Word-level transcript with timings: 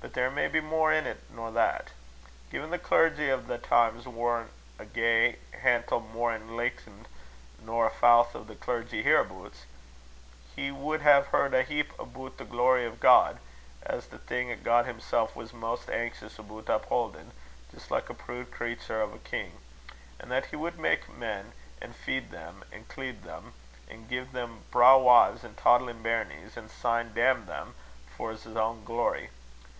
But 0.00 0.12
there 0.12 0.30
may 0.30 0.48
be 0.48 0.60
mair 0.60 0.92
in't 0.92 1.18
nor 1.34 1.50
that. 1.52 1.92
Gin 2.50 2.68
the 2.68 2.78
clergy 2.78 3.30
o' 3.30 3.40
thae 3.40 3.56
times 3.56 4.06
warna 4.06 4.48
a 4.78 4.84
gey 4.84 5.38
hantle 5.58 6.00
mair 6.00 6.32
enlichtened 6.36 7.06
nor 7.58 7.86
a 7.86 7.90
fowth 7.90 8.36
o' 8.36 8.44
the 8.44 8.54
clergy 8.54 9.02
hereabouts, 9.02 9.64
he 10.54 10.70
wad 10.70 11.00
hae 11.00 11.22
heard 11.22 11.54
a 11.54 11.62
heap 11.62 11.98
aboot 11.98 12.36
the 12.36 12.44
glory 12.44 12.84
o' 12.86 12.90
God, 12.90 13.38
as 13.82 14.08
the 14.08 14.18
thing 14.18 14.52
'at 14.52 14.62
God 14.62 14.84
himsel' 14.84 15.30
was 15.34 15.54
maist 15.54 15.88
anxious 15.88 16.38
aboot 16.38 16.66
uphaudin', 16.68 17.32
jist 17.72 17.90
like 17.90 18.10
a 18.10 18.14
prood 18.14 18.50
creater 18.50 19.00
o' 19.00 19.14
a 19.14 19.18
king; 19.20 19.52
an' 20.20 20.28
that 20.28 20.46
he 20.46 20.54
wad 20.56 20.76
mak' 20.78 21.08
men, 21.08 21.52
an' 21.80 21.94
feed 21.94 22.30
them, 22.30 22.62
an' 22.70 22.84
cleed 22.84 23.22
them, 23.22 23.54
an' 23.88 24.06
gie 24.10 24.20
them 24.20 24.64
braw 24.70 24.98
wives 24.98 25.42
an' 25.42 25.54
toddlin' 25.54 26.02
bairnies, 26.02 26.58
an' 26.58 26.68
syne 26.68 27.12
damn 27.14 27.46
them, 27.46 27.74
a' 28.06 28.10
for's 28.14 28.46
ain 28.46 28.84
glory. 28.84 29.30